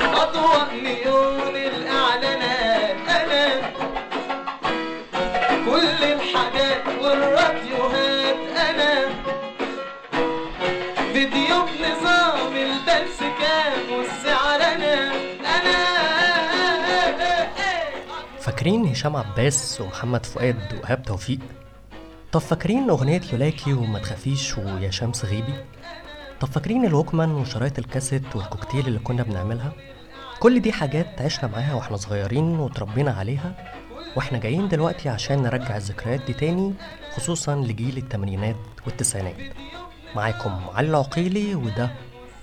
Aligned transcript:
أضواء 0.00 0.74
نيون 0.74 1.56
كل 5.99 6.05
الحاجات 6.05 6.87
والراديوهات 7.01 8.35
أنا 8.57 9.09
فيديو 11.13 11.55
بنظام 11.65 12.55
البلس 12.55 13.19
كام 13.19 13.97
والسعر 13.97 14.61
أنا 14.61 15.11
أنا 15.59 15.79
فاكرين 18.39 18.85
هشام 18.87 19.15
عباس 19.15 19.81
ومحمد 19.81 20.25
فؤاد 20.25 20.73
وإيهاب 20.73 21.03
توفيق؟ 21.03 21.39
طب 22.31 22.39
فاكرين 22.39 22.89
أغنية 22.89 23.21
لولاكي 23.33 23.73
وما 23.73 23.99
تخافيش 23.99 24.57
ويا 24.57 24.91
شمس 24.91 25.25
غيبي؟ 25.25 25.53
طب 26.39 26.47
فاكرين 26.47 26.85
الوكمان 26.85 27.31
وشرايط 27.31 27.79
الكاسيت 27.79 28.35
والكوكتيل 28.35 28.87
اللي 28.87 28.99
كنا 28.99 29.23
بنعملها؟ 29.23 29.71
كل 30.39 30.59
دي 30.59 30.71
حاجات 30.71 31.21
عشنا 31.21 31.49
معاها 31.49 31.73
وإحنا 31.73 31.97
صغيرين 31.97 32.59
وتربينا 32.59 33.11
عليها 33.11 33.53
وإحنا 34.15 34.37
جايين 34.37 34.67
دلوقتي 34.67 35.09
عشان 35.09 35.41
نرجع 35.41 35.77
الذكريات 35.77 36.21
دي 36.21 36.33
تاني 36.33 36.73
خصوصا 37.15 37.55
لجيل 37.55 37.97
التمانينات 37.97 38.55
والتسعينات. 38.85 39.35
معاكم 40.15 40.61
علي 40.75 40.89
العقيلي 40.89 41.55
وده 41.55 41.89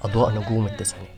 أضواء 0.03 0.31
نجوم 0.31 0.67
التسعينات. 0.67 1.09